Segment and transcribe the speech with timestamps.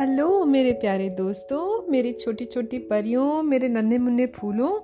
[0.00, 4.80] Hello, मेरे प्यारे दोस्तों, मेरी छोटी छोटी परियों, मेरे नन्हे मुन्ने फूलों,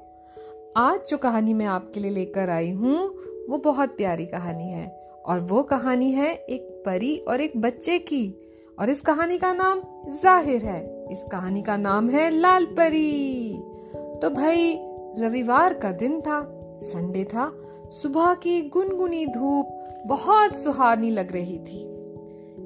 [0.77, 3.15] आज जो कहानी मैं आपके लिए लेकर आई हूँ,
[3.51, 8.35] वो बहुत प्यारी कहानी है। और वो कहानी है एक परी और एक बच्चे की।
[8.79, 9.83] और इस कहानी का नाम
[10.23, 13.55] ज़ाहिर है। इस कहानी का नाम है लाल परी।
[13.95, 14.79] तो भाई,
[15.19, 19.67] रविवार का दिन था, संडे था, सुबह की गुनगुनी धूप
[20.07, 21.92] बहुत सुहानी लग रही थी।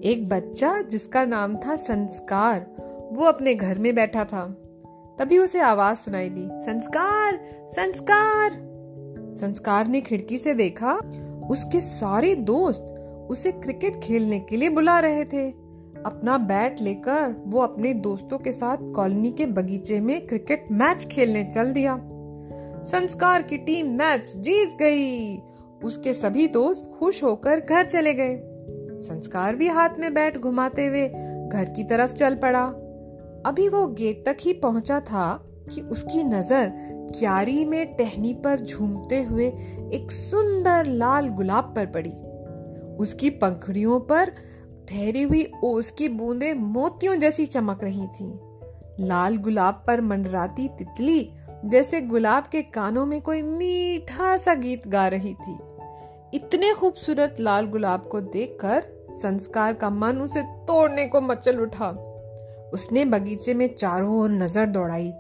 [0.05, 2.61] एक बच्चा जिसका नाम था संस्कार,
[3.13, 4.47] वो अपने घर में बैठा था।
[5.19, 8.51] तभी उसे आवाज़ सुनाई दी, संस्कार संस्कार।
[9.41, 10.95] संस्कार ने खिड़की से देखा,
[11.51, 12.83] उसके सारे दोस्त
[13.31, 15.51] उसे क्रिकेट खेलने के लिए बुला रहे थे।
[16.07, 21.45] अपना बैट लेकर वो अपने दोस्तों के साथ कॉलोनी के बगीचे में क्रिकेट मैच खेलने
[21.45, 22.01] चल दिया।
[22.85, 25.39] संस्कार की टीम मैच जीत गई।
[25.85, 28.46] उसके सभी दोस्त खुश होकर घर चले गए।
[29.01, 31.07] संस्कार भी हाथ में बैठ घुमाते हुए
[31.49, 32.65] घर की तरफ़ चल पड़ा।
[33.47, 35.33] अभी वो गेट तक ही पहुँचा था
[35.75, 36.73] कि उसकी नज़र
[37.19, 39.47] क्यारी में टहनी पर झूमते हुए
[39.95, 42.13] एक सुंदर लाल गुलाब पर पड़ी।
[42.97, 44.31] उसकी पंखड़ियों पर
[44.89, 48.39] ठहरी हुई ओस की बूंदें मोतियों जैसी चमक रही थीं।
[49.01, 51.33] लाल गुलाब पर मंडराती तितली
[51.65, 55.59] जैसे गुलाब के कानों में कोई मीठा सा गीत गा रही थी।
[56.37, 61.89] इतने खूबसूरत लाल गुलाब को देखकर संस्कार का मन उसे तोड़ने को मचल उठा।
[62.73, 65.13] उसने बगीचे में चारों ओर नज़र दौड़ाई।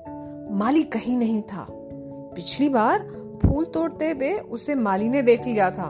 [0.50, 2.98] माली कहीं नहीं था। पिछली बार
[3.42, 5.89] फूल तोड़ते हुए उसे माली ने देख लिया था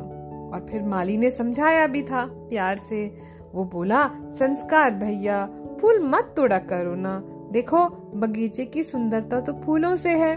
[0.55, 3.07] और फिर माली ने समझाया भी था प्यार से।
[3.55, 5.47] वो बोला, संस्कार भैया,
[5.81, 7.21] फूल मत तोड़ा करो ना।
[7.53, 10.35] देखो, बगीचे की सुंदरता तो फूलों से है।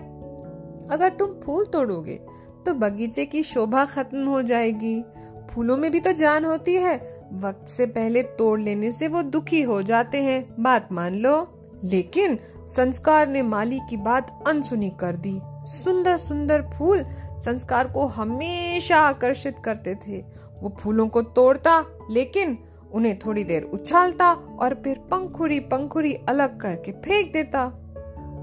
[0.90, 2.20] अगर तुम फूल तोड़ोगे
[2.66, 5.04] तो बगीचे की शोभा खत्म हो जाएगी।
[5.52, 9.62] फूलों में भी तो जान होती है। वक्त से पहले तोड़ लेने से वो दुखी
[9.62, 15.40] हो जाते हैं। बात मान लो। लेकिन संस्कार ने माली की बात अनसुनी कर दी।
[15.46, 20.26] सुंदर सुंदर फूल संस्कार को हमेशा आकर्षित करते थे।
[20.62, 22.58] वो फूलों को तोड़ता, लेकिन
[22.92, 27.66] उन्हें थोड़ी देर उछालता और फिर पंखुड़ी पंखुड़ी अलग करके फेंक देता।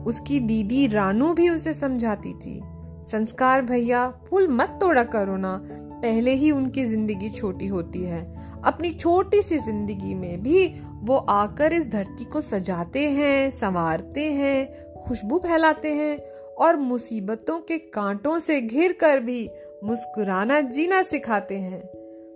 [0.07, 2.63] उसकी दीदी रानू भी उसे समझाती थी।
[3.11, 5.61] संस्कार भैया, फूल मत तोड़ा करो ना।
[6.03, 8.21] पहले ही उनकी ज़िंदगी छोटी होती है।
[8.63, 10.67] अपनी छोटी सी ज़िंदगी में भी
[11.03, 16.19] वो आकर इस धरती को सजाते हैं, संवारते हैं, खुशबू फैलाते हैं
[16.59, 19.49] और मुसीबतों के कांटों से घिर कर भी
[19.85, 21.81] मुस्कुराना जीना सिखाते हैं।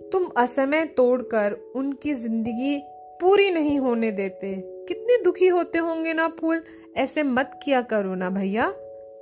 [0.09, 2.77] तुम असमय तोड़कर उनकी ज़िंदगी
[3.21, 4.55] पूरी नहीं होने देते।
[4.87, 6.63] कितने दुखी होते होंगे ना फूल।
[6.97, 8.73] ऐसे मत किया करो ना भैया।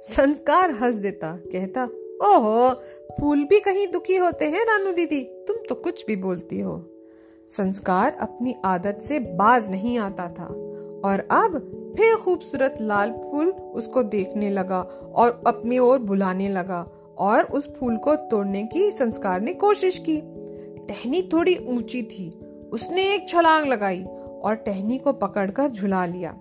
[0.02, 1.84] संस्कार हंस देता, कहता,
[2.24, 2.70] ओहो,
[3.22, 6.86] फूल भी कहीं दुखी होते हैं, रानू दीदी। तुम तो कुछ भी बोलती हो।
[7.48, 10.46] संस्कार अपनी आदत से बाज नहीं आता था।
[11.06, 14.82] और अब फिर खूबसूरत लाल फूल उसको देखने लगा
[15.16, 16.88] और अपनी ओर बुलाने लगा
[17.18, 20.22] और उस फूल को तोड़ने की संस्कार ने कोशिश की।
[20.88, 22.40] टहनी थोड़ी ऊँची थी।
[22.72, 24.04] उसने एक छलांग लगाई
[24.44, 26.40] और टहनी को पकड़कर झुला लिया।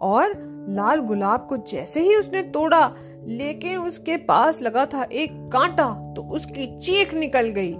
[0.00, 0.32] और
[0.68, 2.92] लाल गुलाब को जैसे ही उसने तोड़ा,
[3.24, 7.70] लेकिन उसके पास लगा था एक कांटा तो उसकी चीख निकल गई।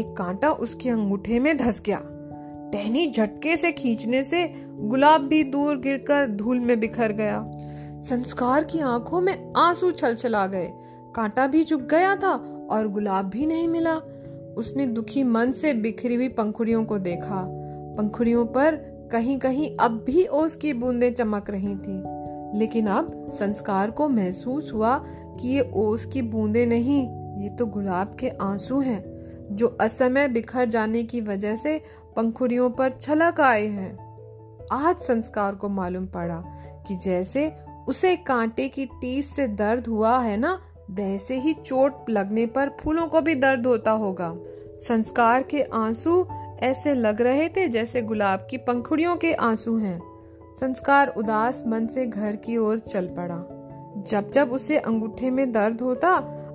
[0.00, 2.00] एक कांटा उसके अंगूठे में धस गया।
[2.72, 7.50] टहनी झटके से खींचने से गुलाब भी दूर गिरकर धूल में बिखर गया।
[8.00, 10.68] संस्कार की आँखों में आँसू छल छला गए।
[11.14, 12.32] कांटा भी चुप गया था
[12.70, 13.94] और गुलाब भी नहीं मिला।
[14.56, 17.46] उसने दुखी मन से बिखरी हुई पंखुड़ियों को देखा।
[17.98, 18.74] पंखुड़ियों पर
[19.12, 22.02] कहीं कहीं अब भी ओस की बूंदें चमक रही थी।
[22.58, 25.04] लेकिन अब संस्कार को महसूस हुआ
[25.40, 27.08] कि ये ओस की बूंदे नहीं,
[27.42, 29.04] ये तो गुलाब के आँसू हैं,
[29.56, 31.82] जो असमय बिखर जाने की वजह से
[32.16, 34.10] पंखुड़ियों पर छलक आए हैं।
[34.72, 36.44] आज संस्कार को मालूम पड़ा
[36.86, 37.52] कि जैसे
[37.88, 40.60] उसे कांटे की टीस से दर्द हुआ है ना,
[40.90, 44.36] वैसे ही चोट लगने पर फूलों को भी दर्द होता होगा।
[44.78, 46.26] संस्कार के आँसू
[46.62, 50.02] ऐसे लग रहे थे जैसे गुलाब की पंखुड़ियों के आँसू हैं।
[50.60, 53.56] संस्कार उदास मन से घर की ओर चल पड़ा।
[54.08, 56.10] जब जब उसे अंगूठे में दर्द होता,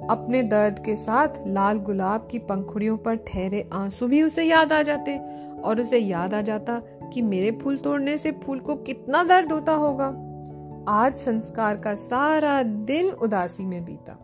[0.09, 4.81] अपने दर्द के साथ लाल गुलाब की पंखुड़ियों पर ठहरे आँसू भी उसे याद आ
[4.81, 5.17] जाते
[5.61, 6.81] और उसे याद आ जाता
[7.13, 10.07] कि मेरे फूल तोड़ने से फूल को कितना दर्द होता होगा।
[10.87, 14.21] आज संस्कार का सारा दिन उदासी में बीता।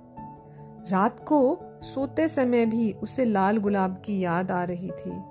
[0.89, 5.21] रात को सोते समय भी उसे लाल गुलाब की याद आ रही थी।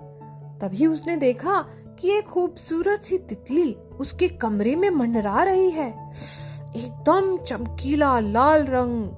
[0.61, 1.65] तभी उसने देखा
[1.99, 5.89] कि एक खूबसूरत सी तितली उसके कमरे में मंडरा रही है।
[6.75, 9.09] एकदम चमकीला लाल रंग,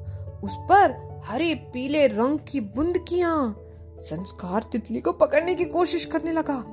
[0.43, 3.57] उस पर हरे पीले रंग की बुंदकियाँ।
[3.99, 6.63] संस्कार तितली को पकड़ने की कोशिश करने लगा,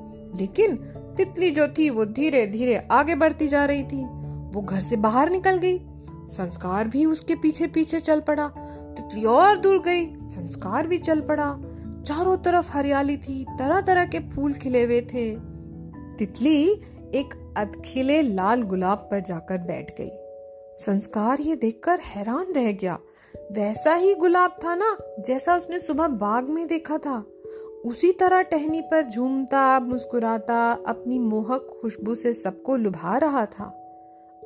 [0.41, 0.77] लेकिन
[1.17, 4.05] तितली जो थी वो धीरे धीरे आगे बढ़ती जा रही थी।
[4.55, 5.79] वो घर से बाहर निकल गई।
[6.29, 8.49] संस्कार भी उसके पीछे पीछे चल पड़ा।
[8.97, 11.51] तितली और दूर गई। संस्कार भी चल पड़ा।
[12.07, 15.37] चारों तरफ़ हरियाली थी तरह तरह के फूल खिले हुए थे।
[16.19, 16.71] तितली
[17.15, 20.11] एक अधखिले लाल गुलाब पर जाकर बैठ गई।
[20.85, 22.99] संस्कार ये देखकर हैरान रह गया।
[23.53, 27.25] वैसा ही गुलाब था ना, जैसा उसने सुबह बाग में देखा था।
[27.85, 33.65] उसी तरह टहनी पर झूमता, मुस्कुराता, अपनी मोहक खुशबू से सबको लुभा रहा था।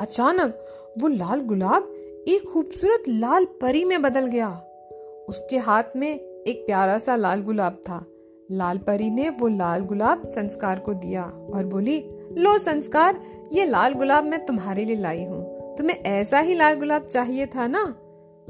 [0.01, 0.67] अचानक
[0.99, 1.83] वो लाल गुलाब
[2.29, 4.51] एक खूबसूरत लाल परी में बदल गया।
[5.29, 8.05] उसके हाथ में एक प्यारा सा लाल गुलाब था।
[8.53, 11.23] लाल परी ने वो लाल गुलाब संस्कार को दिया
[11.55, 11.99] और बोली,
[12.39, 13.21] लो संस्कार,
[13.53, 15.43] ये लाल गुलाब मैं तुम्हारे लिए लाई हूँ।
[15.77, 17.85] तुम्हें ऐसा ही लाल गुलाब चाहिए था ना?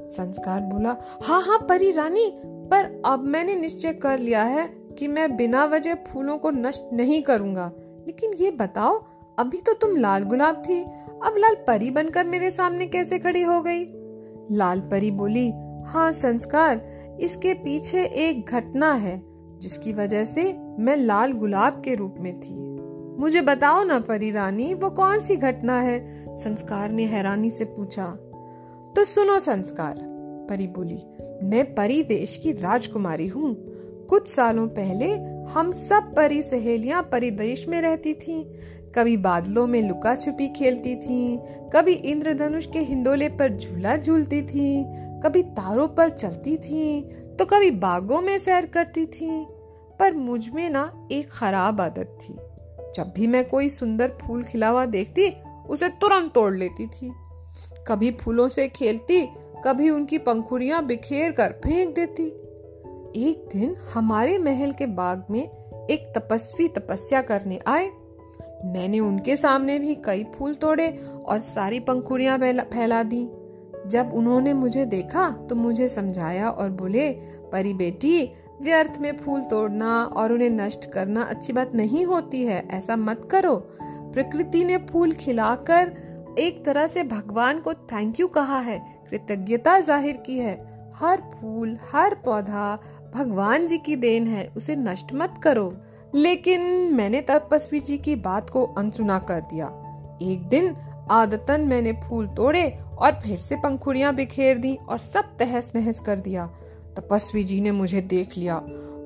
[0.00, 4.67] संस्कार बोला हाँ हाँ परी रानी, पर अब मैंने निश्चय कर लिया है
[4.99, 7.70] कि मैं बिना वजह फूलों को नष्ट नहीं करूँगा।
[8.06, 9.02] लेकिन ये बताओ,
[9.38, 10.81] अभी तो तुम लाल गुलाब थी,
[11.25, 13.87] अब लाल परी बनकर मेरे सामने कैसे खड़ी हो गई?
[14.56, 15.52] लाल परी बोली
[15.87, 16.76] हाँ संस्कार
[17.20, 19.22] इसके पीछे एक घटना है,
[19.58, 22.75] जिसकी वजह से मैं लाल गुलाब के रूप में थी।
[23.20, 26.25] मुझे बताओ ना, परी रानी, वो कौन सी घटना है?
[26.37, 28.06] संस्कार ने हैरानी से पूछा।
[28.96, 29.94] तो सुनो संस्कार,
[30.50, 30.99] परी बोली,
[31.43, 33.56] मैं परी देश की राजकुमारी हूँ।
[34.06, 35.11] कुछ सालों पहले
[35.52, 38.52] हम सब परी सहेलियाँ परिदेश में रहती थी।
[38.94, 41.38] कभी बादलों में लुका छुपी खेलती थी,
[41.72, 44.84] कभी इंद्रधनुष के हिंडोले पर झूला झूलती थी
[45.25, 47.00] कभी तारों पर चलती थी
[47.38, 49.29] तो कभी बागों में सैर करती थी,
[50.00, 52.35] पर मुझमें ना एक खराब आदत थी।
[52.97, 55.29] जब भी मैं कोई सुंदर फूल खिला हुआ देखती,
[55.69, 57.12] उसे तुरंत तोड़ लेती थी।
[57.88, 59.21] कभी फूलों से खेलती,
[59.65, 62.26] कभी उनकी पंखुड़ियाँ बिखेर कर फेंक देती।
[63.21, 67.87] एक दिन हमारे महल के बाग में एक तपस्वी तपस्या करने आए।
[68.65, 70.88] मैंने उनके सामने भी कई फूल तोड़े
[71.26, 73.25] और सारी पंखुड़ियाँ फैला दी।
[73.87, 77.11] जब उन्होंने मुझे देखा तो मुझे समझाया और बोले,
[77.53, 78.25] परी बेटी,
[78.63, 83.29] व्यर्थ में फूल तोड़ना और उन्हें नष्ट करना अच्छी बात नहीं होती है, ऐसा मत
[83.31, 85.93] करो। प्रकृति ने फूल खिलाकर
[86.39, 88.79] एक तरह से भगवान को थैंक यू कहा है,
[89.11, 90.55] कृतज्ञता ज़ाहिर की है।
[90.97, 92.79] हर फूल, हर पौधा
[93.15, 95.73] भगवान जी की देन है, उसे नष्ट मत करो।
[96.15, 96.61] लेकिन
[96.95, 99.67] मैंने तपस्वी जी की बात को अनसुना कर दिया।
[100.23, 100.75] एक दिन
[101.11, 102.63] आदतन मैंने फूल तोड़े
[102.99, 106.46] और फिर से पंखुड़ियाँ बिखेर दी और सब तहस नहस कर दिया।
[106.96, 108.56] तपस्वी जी ने मुझे देख लिया।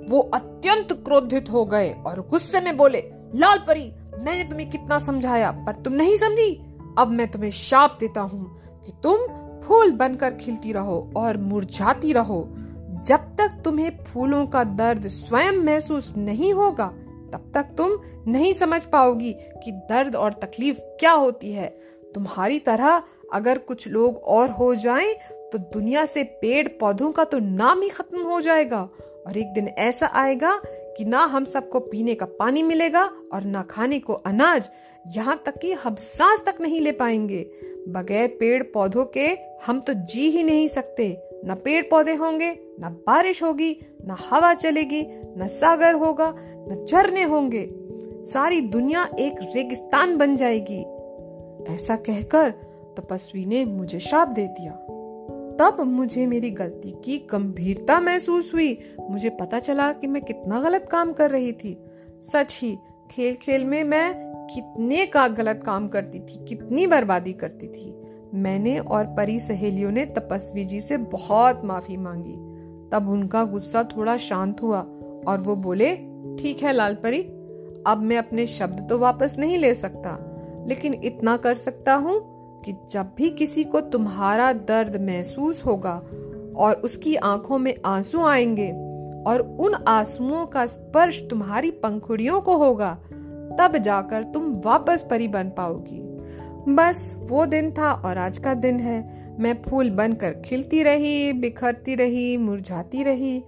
[0.08, 3.00] वो अत्यंत क्रोधित हो गए और गुस्से में बोले,
[3.34, 6.64] लाल परी, मैंने तुम्हें कितना समझाया, पर तुम नहीं समझी?
[6.98, 9.26] अब मैं तुम्हें शाप देता हूँ कि तुम
[9.60, 12.48] फूल बनकर खिलती रहो और मुरझाती रहो।
[13.06, 16.86] जब तक तुम्हें फूलों का दर्द स्वयं महसूस नहीं होगा,
[17.32, 17.98] तब तक तुम
[18.28, 21.68] नहीं समझ पाओगी कि दर्द और तकलीफ़ क्या होती है।
[22.14, 23.02] तुम्हारी तरह
[23.32, 25.14] अगर कुछ लोग और हो जाएँ
[25.52, 28.88] तो दुनिया से पेड़ पौधों का तो नाम ही खत्म हो जाएगा।
[29.26, 30.60] और एक दिन ऐसा आएगा
[30.96, 33.02] कि ना हम सबको पीने का पानी मिलेगा
[33.32, 34.70] और ना खाने को अनाज
[35.06, 37.40] यहाँ तक कि हम सांस तक नहीं ले पाएँगे।
[37.88, 39.26] बगैर पेड़ पौधों के
[39.66, 41.08] हम तो जी ही नहीं सकते।
[41.46, 45.02] न पेड़ पौधे होंगे, न बारिश होगी, न हवा चलेगी,
[45.36, 47.68] न सागर होगा, न झरने होंगे।
[48.32, 50.80] सारी दुनिया एक रेगिस्तान बन जाएगी।
[51.74, 52.54] ऐसा कहकर
[52.98, 54.72] तपस्वी ने मुझे शाप दे दिया।
[55.60, 60.88] तब मुझे मेरी गलती की गंभीरता महसूस हुई। मुझे पता चला कि मैं कितना गलत
[60.90, 61.76] काम कर रही थी।
[62.22, 62.76] सच ही
[63.10, 67.94] खेल खेल में मैं कितने का गलत काम करती थी, कितनी बर्बादी करती थी।
[68.34, 72.36] मैंने और परी सहेलियों ने तपस्वी जी से बहुत माफ़ी मांगी।
[72.92, 74.80] तब उनका गुस्सा थोड़ा शांत हुआ
[75.26, 75.94] और वो बोले,
[76.38, 77.20] ठीक है लाल परी,
[77.86, 80.18] अब मैं अपने शब्द तो वापस नहीं ले सकता,
[80.68, 82.20] लेकिन इतना कर सकता हूँ
[82.64, 85.94] कि जब भी किसी को तुम्हारा दर्द महसूस होगा
[86.56, 88.70] और उसकी आँखों में आँसू आएँगे
[89.26, 92.94] और उन आंसुओं का स्पर्श तुम्हारी पंखुड़ियों को होगा,
[93.60, 96.00] तब जाकर तुम वापस परी बन पाओगी।
[96.74, 98.98] बस वो दिन था और आज का दिन है।
[99.40, 103.42] मैं फूल बनकर खिलती रही, बिखरती रही, मुरझाती रही।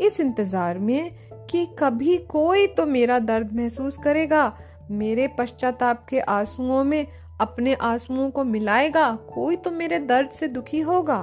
[0.00, 1.10] इस इंतज़ार में
[1.50, 4.52] कि कभी कोई तो मेरा दर्द महसूस करेगा।
[4.90, 7.06] मेरे पश्चाताप के आंसुओं में
[7.40, 11.18] अपने आंसुओं को मिलाएगा, कोई तो मेरे दर्द से दुखी होगा।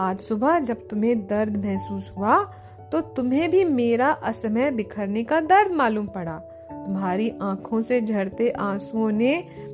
[0.00, 2.38] आज सुबह जब तुम्हें दर्द महसूस हुआ
[2.92, 6.36] तो तुम्हें भी मेरा असमय बिखरने का दर्द मालूम पड़ा।
[6.70, 9.32] तुम्हारी आँखों से झड़ते आंसुओं ने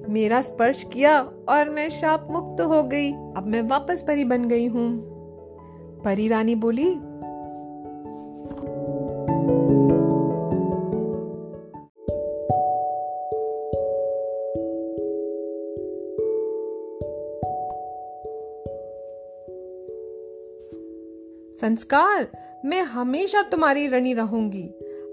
[0.08, 4.66] मेरा स्पर्श किया और मैं शाप मुक्त हो गई। अब मैं वापस परी बन गई
[4.66, 4.90] हूँ।
[6.04, 6.94] परी रानी बोली
[21.60, 22.26] संस्कार,
[22.64, 24.70] मैं हमेशा तुम्हारी रणी रहूँगी।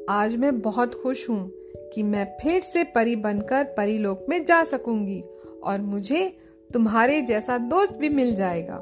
[0.09, 1.51] आज मैं बहुत खुश हूँ
[1.93, 5.23] कि मैं फिर से परी बनकर परीलोक में जा सकूँगी
[5.63, 6.37] और मुझे
[6.73, 8.79] तुम्हारे जैसा दोस्त भी मिल जाएगा।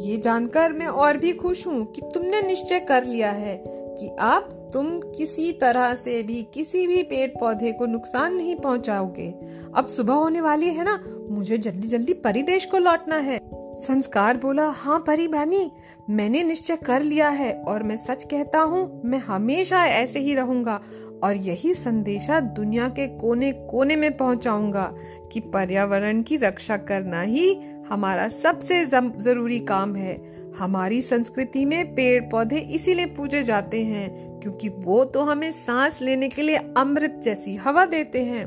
[0.00, 4.70] ये जानकर मैं और भी खुश हूँ कि तुमने निश्चय कर लिया है कि अब
[4.72, 9.34] तुम किसी तरह से भी किसी भी पेड़ पौधे को नुकसान नहीं पहुंचाओगे।
[9.74, 14.66] अब सुबह होने वाली है ना, मुझे जल्दी जल्दी परिदेश को लौटना है। संस्कार बोला
[14.68, 15.70] हाँ परी रानी
[16.10, 20.80] मैंने निश्चय कर लिया है और मैं सच कहता हूँ, मैं हमेशा ऐसे ही रहूँगा
[21.24, 24.84] और यही संदेशा दुनिया के कोने कोने में पहुंचाऊँगा
[25.32, 27.54] कि पर्यावरण की रक्षा करना ही
[27.88, 30.14] हमारा सबसे ज़रूरी काम है।
[30.58, 36.28] हमारी संस्कृति में पेड़ पौधे इसीलिए पूजे जाते हैं क्योंकि वो तो हमें सांस लेने
[36.28, 38.44] के लिए अमृत जैसी हवा देते हैं।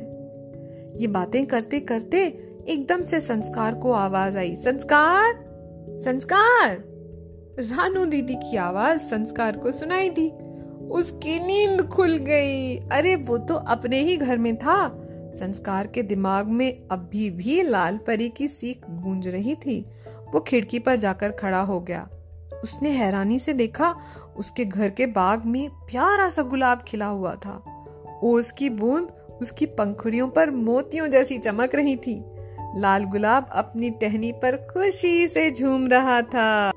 [1.00, 2.28] ये बातें करते करते
[2.68, 5.46] एकदम से संस्कार को आवाज़ आई। संस्कार?
[6.06, 6.84] संस्कार?
[7.60, 10.30] रानू दीदी की आवाज़ संस्कार को सुनाई दी।
[10.92, 15.02] उसकी नींद खुल गई। अरे, वो तो अपने ही घर में था।
[15.36, 19.86] संस्कार के दिमाग में अभी भी लाल परी की सीख गूंज रही थी।
[20.34, 22.10] वो खिड़की पर जाकर खड़ा हो गया।
[22.64, 23.96] उसने हैरानी से देखा,
[24.38, 27.86] उसके घर के बाग में प्यारा सा गुलाब खिला हुआ था।
[28.24, 29.08] ओस की बूंद
[29.42, 32.26] उसकी पंखुड़ियों पर मोतियों जैसी चमक रही थी।
[32.78, 36.72] लाल गुलाब अपनी टहनी पर खुशी से झूम रहा था।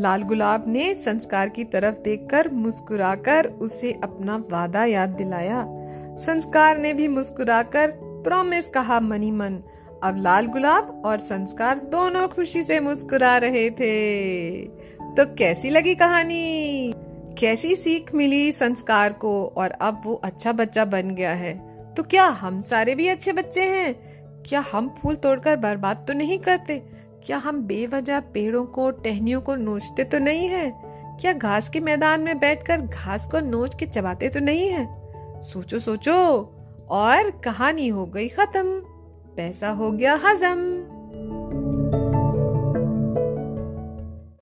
[0.00, 5.64] लाल गुलाब ने संस्कार की तरफ़ देखकर मुस्कुराकर उसे अपना वादा याद दिलाया।
[6.16, 9.58] संस्कार ने भी मुस्कुराकर प्रॉमिस कहा मनी मन
[10.02, 14.50] अब लाल गुलाब और संस्कार दोनों खुशी से मुस्कुरा रहे थे।
[15.16, 16.94] तो कैसी लगी कहानी?
[17.38, 19.54] कैसी सीख मिली संस्कार को?
[19.56, 23.62] और अब वो अच्छा बच्चा बन गया है। तो क्या हम सारे भी अच्छे बच्चे
[23.62, 24.23] हैं?
[24.46, 26.82] क्या हम फूल तोड़कर बर्बाद तो नहीं करते?
[27.24, 30.80] क्या हम बेवजह पेड़ों को, टहनियों को नोचते तो नहीं है?
[31.20, 34.88] क्या घास के मैदान में बैठकर घास को नोच के चबाते तो नहीं है?
[35.42, 36.50] सोचो सोचो,
[36.88, 38.80] और कहानी हो गई खत्म।
[39.36, 40.93] पैसा हो गया हजम।